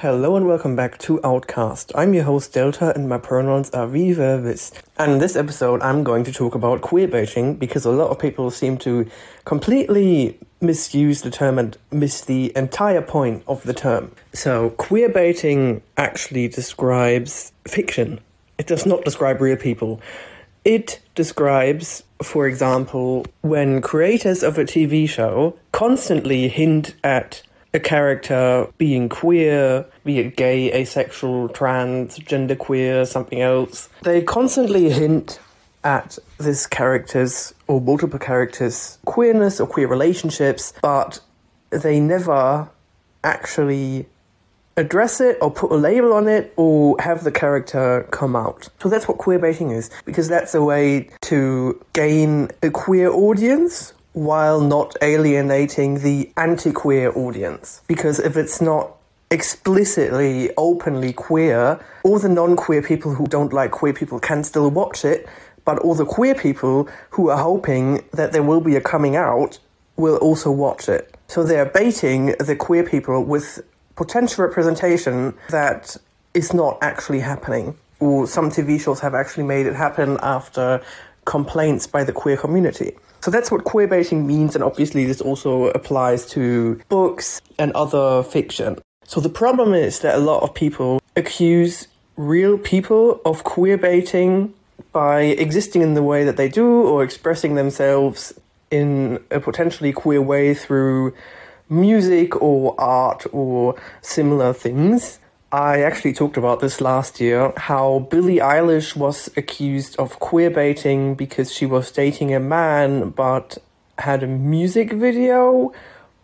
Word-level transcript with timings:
Hello 0.00 0.36
and 0.36 0.46
welcome 0.46 0.76
back 0.76 0.96
to 0.98 1.18
Outcast. 1.24 1.90
I'm 1.96 2.14
your 2.14 2.22
host 2.22 2.52
Delta 2.52 2.94
and 2.94 3.08
my 3.08 3.18
pronouns 3.18 3.68
are 3.70 3.88
we. 3.88 4.12
And 4.12 4.54
in 4.96 5.18
this 5.18 5.34
episode 5.34 5.82
I'm 5.82 6.04
going 6.04 6.22
to 6.22 6.32
talk 6.32 6.54
about 6.54 6.82
queerbaiting 6.82 7.58
because 7.58 7.84
a 7.84 7.90
lot 7.90 8.10
of 8.10 8.20
people 8.20 8.52
seem 8.52 8.78
to 8.78 9.10
completely 9.44 10.38
misuse 10.60 11.22
the 11.22 11.32
term 11.32 11.58
and 11.58 11.76
miss 11.90 12.20
the 12.20 12.52
entire 12.54 13.02
point 13.02 13.42
of 13.48 13.64
the 13.64 13.74
term. 13.74 14.12
So 14.32 14.70
queerbaiting 14.70 15.82
actually 15.96 16.46
describes 16.46 17.50
fiction. 17.66 18.20
It 18.56 18.68
does 18.68 18.86
not 18.86 19.04
describe 19.04 19.40
real 19.40 19.56
people. 19.56 20.00
It 20.64 21.00
describes, 21.16 22.04
for 22.22 22.46
example, 22.46 23.26
when 23.40 23.80
creators 23.80 24.44
of 24.44 24.58
a 24.58 24.64
TV 24.64 25.08
show 25.08 25.58
constantly 25.72 26.46
hint 26.46 26.94
at 27.02 27.42
a 27.74 27.80
character 27.80 28.66
being 28.78 29.08
queer, 29.08 29.84
be 30.04 30.18
it 30.20 30.36
gay, 30.36 30.72
asexual, 30.72 31.48
trans, 31.50 32.18
genderqueer, 32.18 33.06
something 33.06 33.40
else. 33.40 33.88
They 34.02 34.22
constantly 34.22 34.90
hint 34.90 35.38
at 35.84 36.18
this 36.38 36.66
character's 36.66 37.54
or 37.66 37.80
multiple 37.80 38.18
characters' 38.18 38.98
queerness 39.04 39.60
or 39.60 39.66
queer 39.66 39.86
relationships, 39.86 40.72
but 40.82 41.20
they 41.70 42.00
never 42.00 42.68
actually 43.22 44.06
address 44.76 45.20
it 45.20 45.36
or 45.42 45.50
put 45.50 45.72
a 45.72 45.74
label 45.74 46.12
on 46.12 46.28
it 46.28 46.52
or 46.56 46.96
have 47.00 47.24
the 47.24 47.32
character 47.32 48.06
come 48.10 48.36
out. 48.36 48.68
So 48.80 48.88
that's 48.88 49.08
what 49.08 49.18
queer 49.18 49.38
baiting 49.38 49.70
is, 49.70 49.90
because 50.04 50.28
that's 50.28 50.54
a 50.54 50.62
way 50.62 51.10
to 51.22 51.84
gain 51.92 52.50
a 52.62 52.70
queer 52.70 53.10
audience 53.10 53.92
while 54.18 54.60
not 54.60 54.96
alienating 55.00 56.00
the 56.00 56.30
anti 56.36 56.72
queer 56.72 57.16
audience. 57.16 57.82
Because 57.86 58.18
if 58.18 58.36
it's 58.36 58.60
not 58.60 58.96
explicitly, 59.30 60.50
openly 60.56 61.12
queer, 61.12 61.78
all 62.02 62.18
the 62.18 62.28
non 62.28 62.56
queer 62.56 62.82
people 62.82 63.14
who 63.14 63.26
don't 63.28 63.52
like 63.52 63.70
queer 63.70 63.92
people 63.92 64.18
can 64.18 64.42
still 64.42 64.70
watch 64.70 65.04
it, 65.04 65.28
but 65.64 65.78
all 65.78 65.94
the 65.94 66.04
queer 66.04 66.34
people 66.34 66.88
who 67.10 67.28
are 67.28 67.38
hoping 67.38 68.04
that 68.12 68.32
there 68.32 68.42
will 68.42 68.60
be 68.60 68.74
a 68.74 68.80
coming 68.80 69.14
out 69.14 69.58
will 69.96 70.16
also 70.16 70.50
watch 70.50 70.88
it. 70.88 71.14
So 71.28 71.44
they're 71.44 71.66
baiting 71.66 72.34
the 72.40 72.56
queer 72.56 72.82
people 72.82 73.22
with 73.24 73.60
potential 73.94 74.44
representation 74.44 75.34
that 75.50 75.96
is 76.34 76.52
not 76.52 76.78
actually 76.82 77.20
happening. 77.20 77.76
Or 78.00 78.26
some 78.26 78.50
TV 78.50 78.80
shows 78.80 79.00
have 79.00 79.14
actually 79.14 79.44
made 79.44 79.66
it 79.66 79.74
happen 79.74 80.18
after 80.22 80.82
complaints 81.28 81.86
by 81.86 82.02
the 82.02 82.12
queer 82.12 82.38
community. 82.38 82.96
So 83.20 83.30
that's 83.30 83.50
what 83.50 83.64
queer 83.64 83.86
baiting 83.86 84.26
means, 84.26 84.54
and 84.54 84.64
obviously 84.64 85.04
this 85.04 85.20
also 85.20 85.68
applies 85.68 86.26
to 86.30 86.80
books 86.88 87.42
and 87.58 87.70
other 87.72 88.22
fiction. 88.22 88.78
So 89.04 89.20
the 89.20 89.28
problem 89.28 89.74
is 89.74 90.00
that 90.00 90.14
a 90.14 90.18
lot 90.18 90.42
of 90.42 90.54
people 90.54 91.00
accuse 91.16 91.86
real 92.16 92.56
people 92.56 93.20
of 93.26 93.44
queer 93.44 93.76
baiting 93.76 94.54
by 94.92 95.20
existing 95.20 95.82
in 95.82 95.92
the 95.94 96.02
way 96.02 96.24
that 96.24 96.36
they 96.38 96.48
do 96.48 96.66
or 96.66 97.04
expressing 97.04 97.56
themselves 97.56 98.32
in 98.70 99.22
a 99.30 99.38
potentially 99.38 99.92
queer 99.92 100.22
way 100.22 100.54
through 100.54 101.14
music 101.68 102.40
or 102.40 102.74
art 102.80 103.26
or 103.32 103.74
similar 104.00 104.54
things. 104.54 105.18
I 105.50 105.80
actually 105.80 106.12
talked 106.12 106.36
about 106.36 106.60
this 106.60 106.78
last 106.78 107.20
year 107.20 107.54
how 107.56 108.00
Billie 108.10 108.36
Eilish 108.36 108.94
was 108.94 109.30
accused 109.34 109.96
of 109.96 110.18
queer 110.18 110.50
baiting 110.50 111.14
because 111.14 111.50
she 111.50 111.64
was 111.64 111.90
dating 111.90 112.34
a 112.34 112.40
man 112.40 113.08
but 113.10 113.56
had 113.96 114.22
a 114.22 114.26
music 114.26 114.92
video 114.92 115.72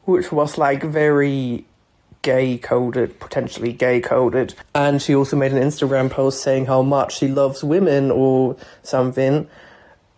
which 0.04 0.30
was 0.30 0.58
like 0.58 0.82
very 0.82 1.64
gay 2.20 2.58
coded, 2.58 3.18
potentially 3.18 3.72
gay 3.72 4.02
coded. 4.02 4.54
And 4.74 5.00
she 5.00 5.14
also 5.14 5.36
made 5.36 5.52
an 5.52 5.62
Instagram 5.62 6.10
post 6.10 6.42
saying 6.42 6.66
how 6.66 6.82
much 6.82 7.16
she 7.16 7.28
loves 7.28 7.64
women 7.64 8.10
or 8.10 8.56
something. 8.82 9.48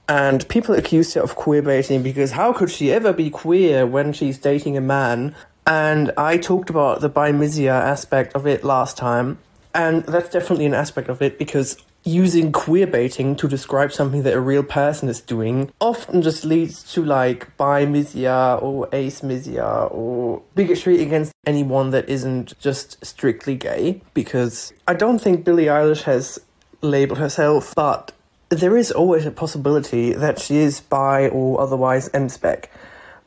And 0.09 0.49
people 0.49 0.75
accused 0.75 1.15
her 1.15 1.21
of 1.21 1.37
queer 1.37 1.63
baiting 1.63 2.03
because 2.03 2.33
how 2.33 2.53
could 2.53 2.73
she 2.73 2.93
ever 2.93 3.13
be 3.13 3.31
queer 3.31 3.87
when 3.87 4.13
she's 4.13 4.39
dating 4.39 4.77
a 4.77 4.81
man 4.81 5.37
and 5.67 6.13
I 6.17 6.39
talked 6.39 6.71
about 6.71 7.01
the 7.01 7.11
bimisia 7.11 7.71
aspect 7.71 8.35
of 8.35 8.47
it 8.47 8.65
last 8.65 8.97
time, 8.97 9.39
and 9.75 10.05
that's 10.05 10.31
definitely 10.31 10.67
an 10.67 10.75
aspect 10.75 11.09
of 11.09 11.21
it 11.21 11.39
because 11.39 11.77
using 12.07 12.53
queer 12.53 12.87
baiting 12.87 13.35
to 13.35 13.49
describe 13.49 13.93
something 13.93 14.23
that 14.23 14.33
a 14.33 14.41
real 14.41 14.63
person 14.63 15.09
is 15.09 15.21
doing 15.21 15.73
often 15.81 16.23
just 16.23 16.45
leads 16.45 16.93
to 16.93 17.05
like 17.05 17.55
bimisia 17.57 18.63
or 18.63 18.87
acemisia 18.93 19.93
or 19.93 20.41
bigotry 20.55 21.03
against 21.03 21.33
anyone 21.45 21.91
that 21.91 22.09
isn't 22.09 22.57
just 22.61 23.05
strictly 23.05 23.57
gay. 23.57 24.01
Because 24.15 24.73
I 24.87 24.95
don't 24.95 25.19
think 25.19 25.45
Billie 25.45 25.65
Eilish 25.65 26.03
has 26.03 26.39
labeled 26.81 27.19
herself, 27.19 27.75
but 27.75 28.13
there 28.51 28.77
is 28.77 28.93
always 28.93 29.27
a 29.27 29.33
possibility 29.33 30.13
that 30.13 30.39
she 30.39 30.59
is 30.59 30.81
bi 30.81 31.29
or 31.29 31.61
otherwise 31.61 32.09
M-spec 32.15 32.71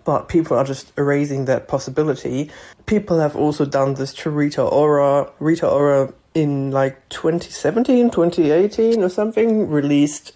but 0.09 0.27
people 0.27 0.57
are 0.57 0.63
just 0.63 0.91
erasing 0.97 1.45
that 1.45 1.67
possibility. 1.67 2.49
People 2.87 3.19
have 3.19 3.35
also 3.35 3.63
done 3.63 3.93
this 3.93 4.11
to 4.11 4.31
Rita 4.31 4.63
Ora. 4.63 5.31
Rita 5.37 5.69
Ora 5.69 6.11
in 6.33 6.71
like 6.71 7.07
2017, 7.09 8.09
2018 8.09 9.03
or 9.03 9.09
something 9.09 9.69
released 9.69 10.31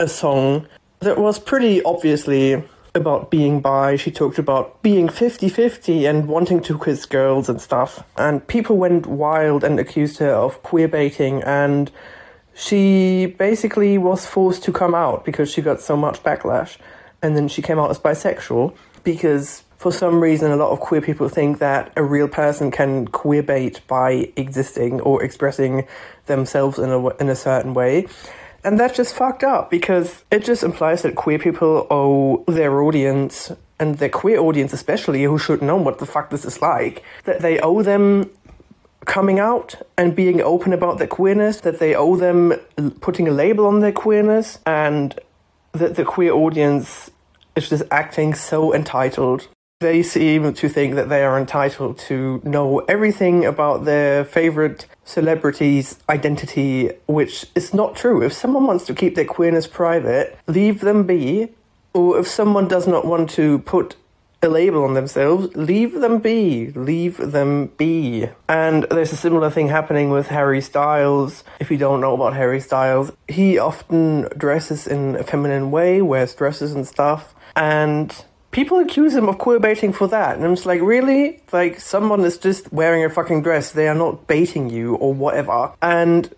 a 0.00 0.08
song 0.08 0.66
that 0.98 1.18
was 1.18 1.38
pretty 1.38 1.80
obviously 1.84 2.64
about 2.96 3.30
being 3.30 3.60
bi. 3.60 3.94
She 3.94 4.10
talked 4.10 4.40
about 4.40 4.82
being 4.82 5.08
50 5.08 5.48
50 5.48 6.04
and 6.04 6.26
wanting 6.26 6.60
to 6.62 6.76
kiss 6.76 7.06
girls 7.06 7.48
and 7.48 7.60
stuff. 7.60 8.02
And 8.16 8.44
people 8.48 8.76
went 8.76 9.06
wild 9.06 9.62
and 9.62 9.78
accused 9.78 10.18
her 10.18 10.32
of 10.32 10.60
queer 10.64 10.88
baiting. 10.88 11.44
And 11.44 11.92
she 12.54 13.26
basically 13.38 13.98
was 13.98 14.26
forced 14.26 14.64
to 14.64 14.72
come 14.72 14.96
out 14.96 15.24
because 15.24 15.48
she 15.48 15.62
got 15.62 15.80
so 15.80 15.96
much 15.96 16.24
backlash. 16.24 16.76
And 17.22 17.36
then 17.36 17.46
she 17.46 17.62
came 17.62 17.78
out 17.78 17.88
as 17.88 18.00
bisexual 18.00 18.76
because 19.04 19.64
for 19.78 19.92
some 19.92 20.20
reason 20.20 20.52
a 20.52 20.56
lot 20.56 20.70
of 20.70 20.80
queer 20.80 21.00
people 21.00 21.28
think 21.28 21.58
that 21.58 21.92
a 21.96 22.02
real 22.02 22.28
person 22.28 22.70
can 22.70 23.08
queer 23.08 23.42
bait 23.42 23.80
by 23.88 24.30
existing 24.36 25.00
or 25.00 25.22
expressing 25.22 25.86
themselves 26.26 26.78
in 26.78 26.90
a, 26.90 27.08
in 27.16 27.28
a 27.28 27.34
certain 27.34 27.74
way. 27.74 28.06
And 28.64 28.78
that's 28.78 28.96
just 28.96 29.14
fucked 29.14 29.42
up 29.42 29.70
because 29.70 30.22
it 30.30 30.44
just 30.44 30.62
implies 30.62 31.02
that 31.02 31.16
queer 31.16 31.38
people 31.38 31.88
owe 31.90 32.44
their 32.46 32.80
audience 32.80 33.50
and 33.80 33.98
their 33.98 34.08
queer 34.08 34.38
audience 34.38 34.72
especially 34.72 35.24
who 35.24 35.36
should 35.36 35.60
know 35.60 35.76
what 35.76 35.98
the 35.98 36.06
fuck 36.06 36.30
this 36.30 36.44
is 36.44 36.62
like 36.62 37.02
that 37.24 37.40
they 37.40 37.58
owe 37.58 37.82
them 37.82 38.30
coming 39.04 39.40
out 39.40 39.74
and 39.98 40.14
being 40.14 40.40
open 40.40 40.72
about 40.72 40.98
their 40.98 41.08
queerness 41.08 41.60
that 41.62 41.80
they 41.80 41.92
owe 41.92 42.14
them 42.14 42.52
putting 43.00 43.26
a 43.26 43.32
label 43.32 43.66
on 43.66 43.80
their 43.80 43.90
queerness 43.90 44.60
and 44.64 45.18
that 45.72 45.96
the 45.96 46.04
queer 46.04 46.32
audience 46.32 47.10
is 47.56 47.68
just 47.68 47.84
acting 47.90 48.34
so 48.34 48.74
entitled. 48.74 49.48
They 49.80 50.02
seem 50.02 50.54
to 50.54 50.68
think 50.68 50.94
that 50.94 51.08
they 51.08 51.24
are 51.24 51.36
entitled 51.38 51.98
to 52.00 52.40
know 52.44 52.80
everything 52.80 53.44
about 53.44 53.84
their 53.84 54.24
favorite 54.24 54.86
celebrity's 55.04 55.98
identity, 56.08 56.92
which 57.06 57.46
is 57.54 57.74
not 57.74 57.96
true. 57.96 58.22
If 58.22 58.32
someone 58.32 58.66
wants 58.66 58.86
to 58.86 58.94
keep 58.94 59.16
their 59.16 59.24
queerness 59.24 59.66
private, 59.66 60.38
leave 60.46 60.80
them 60.80 61.04
be. 61.04 61.48
Or 61.94 62.18
if 62.18 62.28
someone 62.28 62.68
does 62.68 62.86
not 62.86 63.04
want 63.04 63.28
to 63.30 63.58
put 63.60 63.96
a 64.42 64.48
label 64.48 64.84
on 64.84 64.94
themselves, 64.94 65.54
leave 65.56 65.94
them 66.00 66.18
be. 66.18 66.70
Leave 66.72 67.16
them 67.18 67.66
be. 67.76 68.28
And 68.48 68.84
there's 68.90 69.12
a 69.12 69.16
similar 69.16 69.50
thing 69.50 69.68
happening 69.68 70.10
with 70.10 70.28
Harry 70.28 70.60
Styles. 70.60 71.44
If 71.60 71.70
you 71.70 71.76
don't 71.76 72.00
know 72.00 72.14
about 72.14 72.34
Harry 72.34 72.60
Styles, 72.60 73.12
he 73.28 73.58
often 73.58 74.28
dresses 74.36 74.86
in 74.86 75.16
a 75.16 75.22
feminine 75.22 75.70
way, 75.70 76.02
wears 76.02 76.34
dresses 76.34 76.72
and 76.72 76.86
stuff 76.86 77.34
and 77.56 78.24
people 78.50 78.78
accuse 78.78 79.14
him 79.14 79.28
of 79.28 79.38
queerbaiting 79.38 79.94
for 79.94 80.06
that. 80.08 80.36
And 80.36 80.44
I'm 80.44 80.54
just 80.54 80.66
like, 80.66 80.80
really? 80.80 81.40
Like, 81.52 81.80
someone 81.80 82.24
is 82.24 82.38
just 82.38 82.72
wearing 82.72 83.04
a 83.04 83.10
fucking 83.10 83.42
dress. 83.42 83.72
They 83.72 83.88
are 83.88 83.94
not 83.94 84.26
baiting 84.26 84.70
you 84.70 84.94
or 84.96 85.12
whatever. 85.12 85.72
And 85.80 86.32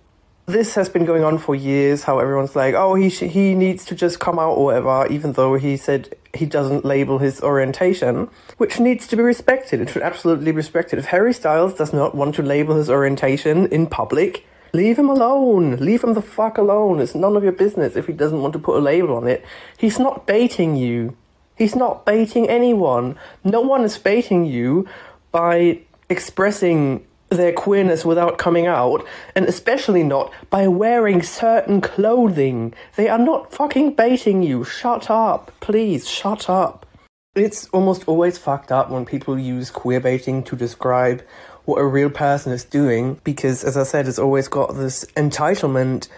this 0.46 0.74
has 0.74 0.88
been 0.88 1.04
going 1.04 1.24
on 1.24 1.38
for 1.38 1.54
years. 1.54 2.04
How 2.04 2.18
everyone's 2.18 2.54
like, 2.54 2.74
oh, 2.74 2.94
he 2.94 3.08
sh- 3.10 3.30
he 3.30 3.54
needs 3.54 3.84
to 3.86 3.94
just 3.94 4.20
come 4.20 4.38
out 4.38 4.52
or 4.52 4.66
whatever, 4.66 5.06
even 5.10 5.32
though 5.32 5.54
he 5.54 5.76
said 5.76 6.14
he 6.34 6.46
doesn't 6.46 6.84
label 6.84 7.18
his 7.18 7.40
orientation, 7.40 8.28
which 8.58 8.78
needs 8.78 9.06
to 9.08 9.16
be 9.16 9.22
respected. 9.22 9.80
It 9.80 9.90
should 9.90 10.02
absolutely 10.02 10.46
be 10.46 10.52
respected. 10.52 10.98
If 10.98 11.06
Harry 11.06 11.32
Styles 11.32 11.74
does 11.74 11.92
not 11.92 12.14
want 12.14 12.34
to 12.36 12.42
label 12.42 12.76
his 12.76 12.90
orientation 12.90 13.66
in 13.66 13.86
public, 13.86 14.44
Leave 14.74 14.98
him 14.98 15.08
alone. 15.08 15.76
Leave 15.76 16.02
him 16.02 16.14
the 16.14 16.20
fuck 16.20 16.58
alone. 16.58 16.98
It's 16.98 17.14
none 17.14 17.36
of 17.36 17.44
your 17.44 17.52
business 17.52 17.94
if 17.94 18.08
he 18.08 18.12
doesn't 18.12 18.42
want 18.42 18.54
to 18.54 18.58
put 18.58 18.76
a 18.76 18.80
label 18.80 19.14
on 19.16 19.28
it. 19.28 19.44
He's 19.78 20.00
not 20.00 20.26
baiting 20.26 20.74
you. 20.74 21.16
He's 21.54 21.76
not 21.76 22.04
baiting 22.04 22.48
anyone. 22.48 23.16
No 23.44 23.60
one 23.60 23.84
is 23.84 23.96
baiting 23.96 24.44
you 24.44 24.88
by 25.30 25.78
expressing 26.10 27.06
their 27.36 27.52
queerness 27.52 28.04
without 28.04 28.38
coming 28.38 28.66
out, 28.66 29.04
and 29.34 29.46
especially 29.46 30.02
not 30.02 30.32
by 30.50 30.68
wearing 30.68 31.22
certain 31.22 31.80
clothing. 31.80 32.74
They 32.96 33.08
are 33.08 33.18
not 33.18 33.52
fucking 33.52 33.94
baiting 33.94 34.42
you. 34.42 34.64
Shut 34.64 35.10
up. 35.10 35.52
Please, 35.60 36.08
shut 36.08 36.48
up. 36.48 36.86
It's 37.34 37.66
almost 37.68 38.06
always 38.06 38.38
fucked 38.38 38.70
up 38.70 38.90
when 38.90 39.04
people 39.04 39.38
use 39.38 39.70
queer 39.70 40.00
baiting 40.00 40.44
to 40.44 40.56
describe 40.56 41.22
what 41.64 41.78
a 41.78 41.86
real 41.86 42.10
person 42.10 42.52
is 42.52 42.64
doing 42.64 43.20
because, 43.24 43.64
as 43.64 43.76
I 43.76 43.82
said, 43.82 44.06
it's 44.06 44.18
always 44.18 44.48
got 44.48 44.76
this 44.76 45.04
entitlement 45.16 46.08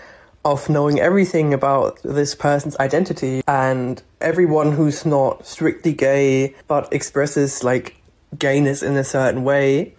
of 0.47 0.69
knowing 0.69 1.01
everything 1.01 1.53
about 1.53 2.01
this 2.05 2.35
person's 2.35 2.77
identity 2.77 3.43
and 3.49 4.01
everyone 4.21 4.73
who's 4.73 5.05
not 5.05 5.45
strictly 5.45 5.93
gay 5.93 6.55
but 6.69 6.93
expresses 6.93 7.65
like 7.65 7.97
gayness 8.39 8.81
in 8.81 8.97
a 8.97 9.03
certain 9.03 9.43
way 9.43 9.93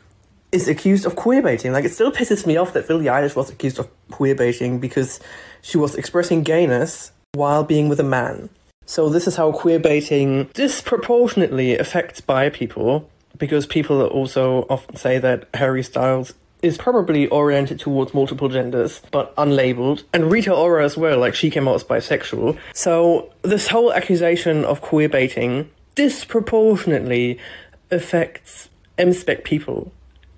is 0.51 0.67
accused 0.67 1.05
of 1.05 1.15
queerbaiting. 1.15 1.71
Like 1.71 1.85
it 1.85 1.93
still 1.93 2.11
pisses 2.11 2.45
me 2.45 2.57
off 2.57 2.73
that 2.73 2.87
Billie 2.87 3.05
Eilish 3.05 3.35
was 3.35 3.49
accused 3.49 3.79
of 3.79 3.89
queerbaiting 4.09 4.79
because 4.79 5.19
she 5.61 5.77
was 5.77 5.95
expressing 5.95 6.43
gayness 6.43 7.11
while 7.33 7.63
being 7.63 7.89
with 7.89 7.99
a 7.99 8.03
man. 8.03 8.49
So 8.85 9.09
this 9.09 9.27
is 9.27 9.35
how 9.35 9.51
queerbaiting 9.51 10.51
disproportionately 10.53 11.77
affects 11.77 12.21
bi 12.21 12.49
people 12.49 13.09
because 13.37 13.65
people 13.65 14.01
also 14.07 14.65
often 14.69 14.95
say 14.95 15.19
that 15.19 15.47
Harry 15.53 15.83
Styles 15.83 16.33
is 16.61 16.77
probably 16.77 17.27
oriented 17.27 17.79
towards 17.79 18.13
multiple 18.13 18.49
genders, 18.49 19.01
but 19.11 19.35
unlabeled. 19.35 20.03
And 20.13 20.31
Rita 20.31 20.53
Ora 20.53 20.83
as 20.83 20.97
well, 20.97 21.19
like 21.19 21.35
she 21.35 21.49
came 21.49 21.67
out 21.67 21.75
as 21.75 21.83
bisexual. 21.83 22.57
So 22.73 23.31
this 23.43 23.67
whole 23.67 23.93
accusation 23.93 24.65
of 24.65 24.81
queer 24.81 25.09
baiting 25.09 25.69
disproportionately 25.95 27.39
affects 27.91 28.69
M-spec 28.97 29.43
people. 29.43 29.91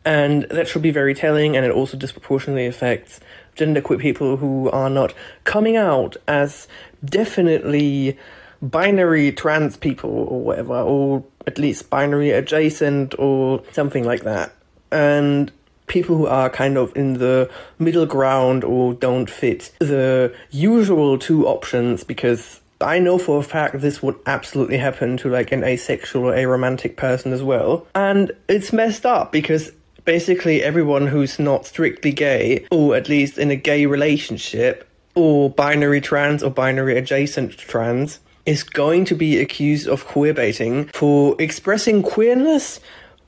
And 0.06 0.44
that 0.44 0.68
should 0.68 0.82
be 0.82 0.92
very 0.92 1.14
telling, 1.14 1.56
and 1.56 1.66
it 1.66 1.72
also 1.72 1.98
disproportionately 1.98 2.66
affects 2.66 3.20
genderqueer 3.56 4.00
people 4.00 4.38
who 4.38 4.70
are 4.72 4.90
not 4.90 5.14
coming 5.44 5.76
out 5.76 6.16
as 6.28 6.68
definitely 7.04 8.18
binary 8.62 9.32
trans 9.32 9.78
people 9.78 10.10
or 10.10 10.42
whatever, 10.42 10.76
or 10.76 11.24
at 11.48 11.58
least 11.58 11.90
binary 11.90 12.32
adjacent 12.32 13.18
or 13.20 13.62
something 13.72 14.04
like 14.04 14.24
that. 14.24 14.54
And 14.92 15.52
people 15.88 16.16
who 16.16 16.28
are 16.28 16.50
kind 16.50 16.78
of 16.78 16.96
in 16.96 17.14
the 17.14 17.50
middle 17.78 18.06
ground 18.06 18.64
or 18.64 18.94
don't 18.94 19.30
fit 19.30 19.72
the 19.80 20.34
usual 20.52 21.18
two 21.18 21.48
options 21.48 22.04
because 22.04 22.62
I 22.82 23.00
know 23.00 23.18
for 23.18 23.40
a 23.40 23.44
fact 23.44 23.82
this 23.82 24.02
would 24.02 24.16
absolutely 24.26 24.78
happen 24.78 25.18
to 25.18 25.30
like 25.30 25.52
an 25.52 25.64
asexual 25.64 26.30
or 26.30 26.34
aromantic 26.34 26.96
person 26.96 27.34
as 27.34 27.44
well. 27.44 27.86
And 27.94 28.32
it's 28.48 28.72
messed 28.72 29.06
up 29.06 29.32
because 29.32 29.72
basically 30.10 30.64
everyone 30.64 31.06
who's 31.06 31.38
not 31.38 31.68
strictly 31.68 32.12
gay, 32.12 32.66
or 32.72 32.96
at 32.96 33.08
least 33.08 33.38
in 33.38 33.52
a 33.52 33.56
gay 33.56 33.86
relationship, 33.86 34.90
or 35.14 35.52
binary 35.52 36.02
trans 36.02 36.42
or 36.42 36.50
binary 36.50 36.98
adjacent 36.98 37.56
trans, 37.56 38.20
is 38.44 38.64
going 38.64 39.06
to 39.06 39.14
be 39.14 39.40
accused 39.40 39.88
of 39.88 40.08
queer 40.08 40.34
baiting 40.34 40.86
for 40.96 41.40
expressing 41.40 42.02
queerness, 42.02 42.80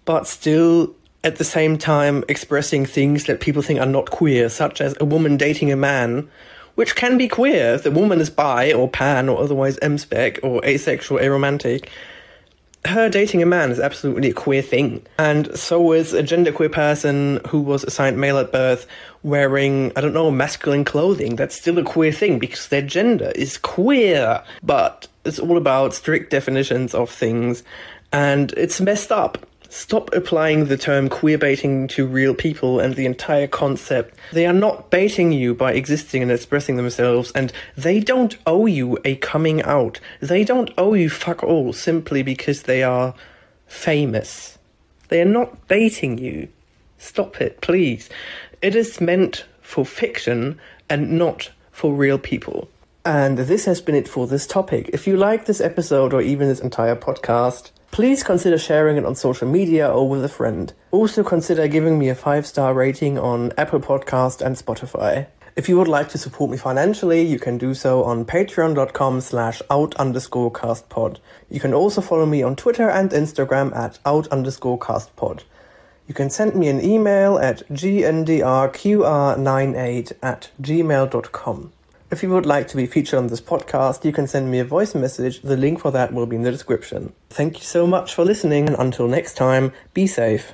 but 0.05 0.25
still 0.25 0.91
at 1.23 1.35
the 1.35 1.43
same 1.43 1.77
time 1.77 2.23
expressing 2.27 2.83
things 2.83 3.25
that 3.25 3.41
people 3.41 3.61
think 3.61 3.79
are 3.79 3.85
not 3.85 4.09
queer, 4.09 4.49
such 4.49 4.81
as 4.81 4.95
a 4.99 5.05
woman 5.05 5.37
dating 5.37 5.71
a 5.71 5.75
man, 5.75 6.27
which 6.73 6.95
can 6.95 7.15
be 7.15 7.27
queer 7.27 7.75
if 7.75 7.83
the 7.83 7.91
woman 7.91 8.19
is 8.19 8.31
bi 8.31 8.73
or 8.73 8.89
pan 8.89 9.29
or 9.29 9.39
otherwise 9.39 9.77
M-spec 9.83 10.39
or 10.41 10.65
asexual, 10.65 11.19
aromantic. 11.19 11.89
Her 12.85 13.09
dating 13.09 13.43
a 13.43 13.45
man 13.45 13.71
is 13.71 13.79
absolutely 13.79 14.31
a 14.31 14.33
queer 14.33 14.61
thing. 14.61 15.05
And 15.19 15.57
so 15.57 15.93
is 15.93 16.13
a 16.13 16.23
genderqueer 16.23 16.71
person 16.71 17.39
who 17.47 17.61
was 17.61 17.83
assigned 17.83 18.17
male 18.17 18.39
at 18.39 18.51
birth 18.51 18.87
wearing, 19.23 19.91
I 19.95 20.01
don't 20.01 20.13
know, 20.13 20.31
masculine 20.31 20.83
clothing. 20.83 21.35
That's 21.35 21.55
still 21.55 21.77
a 21.77 21.83
queer 21.83 22.11
thing 22.11 22.39
because 22.39 22.69
their 22.69 22.81
gender 22.81 23.31
is 23.35 23.57
queer. 23.57 24.43
But 24.63 25.07
it's 25.25 25.37
all 25.37 25.57
about 25.57 25.93
strict 25.93 26.31
definitions 26.31 26.95
of 26.95 27.09
things 27.09 27.63
and 28.11 28.51
it's 28.53 28.81
messed 28.81 29.11
up 29.11 29.45
Stop 29.73 30.13
applying 30.13 30.65
the 30.65 30.75
term 30.75 31.07
queer 31.07 31.37
baiting 31.37 31.87
to 31.87 32.05
real 32.05 32.35
people 32.35 32.81
and 32.81 32.93
the 32.93 33.05
entire 33.05 33.47
concept. 33.47 34.13
They 34.33 34.45
are 34.45 34.51
not 34.51 34.89
baiting 34.89 35.31
you 35.31 35.55
by 35.55 35.71
existing 35.71 36.21
and 36.21 36.29
expressing 36.29 36.75
themselves, 36.75 37.31
and 37.31 37.53
they 37.77 38.01
don't 38.01 38.37
owe 38.45 38.65
you 38.65 38.97
a 39.05 39.15
coming 39.15 39.63
out. 39.63 40.01
They 40.19 40.43
don't 40.43 40.69
owe 40.77 40.93
you 40.93 41.09
fuck 41.09 41.41
all 41.41 41.71
simply 41.71 42.21
because 42.21 42.63
they 42.63 42.83
are 42.83 43.15
famous. 43.65 44.59
They 45.07 45.21
are 45.21 45.25
not 45.39 45.69
baiting 45.69 46.17
you. 46.17 46.49
Stop 46.97 47.39
it, 47.39 47.61
please. 47.61 48.09
It 48.61 48.75
is 48.75 48.99
meant 48.99 49.45
for 49.61 49.85
fiction 49.85 50.59
and 50.89 51.17
not 51.17 51.49
for 51.71 51.93
real 51.93 52.19
people. 52.19 52.67
And 53.05 53.37
this 53.37 53.63
has 53.63 53.79
been 53.79 53.95
it 53.95 54.09
for 54.09 54.27
this 54.27 54.45
topic. 54.45 54.89
If 54.91 55.07
you 55.07 55.15
like 55.15 55.45
this 55.45 55.61
episode 55.61 56.13
or 56.13 56.21
even 56.21 56.49
this 56.49 56.59
entire 56.59 56.97
podcast, 56.97 57.71
Please 57.91 58.23
consider 58.23 58.57
sharing 58.57 58.95
it 58.95 59.05
on 59.05 59.15
social 59.15 59.47
media 59.47 59.89
or 59.89 60.07
with 60.07 60.23
a 60.23 60.29
friend. 60.29 60.71
Also 60.91 61.23
consider 61.23 61.67
giving 61.67 61.99
me 61.99 62.07
a 62.07 62.15
5-star 62.15 62.73
rating 62.73 63.19
on 63.19 63.51
Apple 63.57 63.81
Podcast 63.81 64.41
and 64.41 64.55
Spotify. 64.55 65.27
If 65.57 65.67
you 65.67 65.77
would 65.77 65.89
like 65.89 66.07
to 66.09 66.17
support 66.17 66.49
me 66.49 66.55
financially, 66.55 67.21
you 67.21 67.37
can 67.37 67.57
do 67.57 67.73
so 67.73 68.05
on 68.05 68.23
patreon.com 68.23 69.19
slash 69.19 69.61
out 69.69 69.93
underscore 69.95 70.53
castpod. 70.53 71.17
You 71.49 71.59
can 71.59 71.73
also 71.73 71.99
follow 71.99 72.25
me 72.25 72.41
on 72.41 72.55
Twitter 72.55 72.89
and 72.89 73.11
Instagram 73.11 73.75
at 73.75 73.99
out 74.05 74.29
underscore 74.29 74.79
castpod. 74.79 75.41
You 76.07 76.13
can 76.13 76.29
send 76.29 76.55
me 76.55 76.69
an 76.69 76.81
email 76.81 77.37
at 77.37 77.67
gndrqr98 77.67 80.11
at 80.23 80.49
gmail.com. 80.61 81.73
If 82.11 82.21
you 82.21 82.29
would 82.31 82.45
like 82.45 82.67
to 82.67 82.75
be 82.75 82.87
featured 82.87 83.19
on 83.19 83.27
this 83.27 83.39
podcast, 83.39 84.03
you 84.03 84.11
can 84.11 84.27
send 84.27 84.51
me 84.51 84.59
a 84.59 84.65
voice 84.65 84.93
message. 84.93 85.41
The 85.43 85.55
link 85.55 85.79
for 85.79 85.91
that 85.91 86.13
will 86.13 86.25
be 86.25 86.35
in 86.35 86.41
the 86.41 86.51
description. 86.51 87.13
Thank 87.29 87.59
you 87.59 87.63
so 87.63 87.87
much 87.87 88.13
for 88.13 88.25
listening, 88.25 88.67
and 88.67 88.75
until 88.77 89.07
next 89.07 89.35
time, 89.35 89.71
be 89.93 90.07
safe. 90.07 90.51